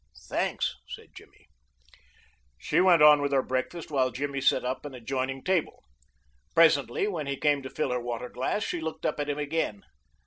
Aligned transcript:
"Thanks," 0.29 0.73
said 0.89 1.13
Jimmy. 1.13 1.45
She 2.57 2.81
went 2.81 3.03
on 3.03 3.21
with 3.21 3.31
her 3.31 3.43
breakfast 3.43 3.91
while 3.91 4.09
Jimmy 4.09 4.41
set 4.41 4.65
up 4.65 4.83
an 4.83 4.95
adjoining 4.95 5.43
table. 5.43 5.83
Presently 6.55 7.07
when 7.07 7.27
he 7.27 7.37
came 7.37 7.61
to 7.61 7.69
fill 7.69 7.91
her 7.91 8.01
water 8.01 8.27
glass 8.29 8.63
she 8.63 8.81
looked 8.81 9.05
up 9.05 9.19
at 9.19 9.29
him 9.29 9.37
again. 9.37 9.83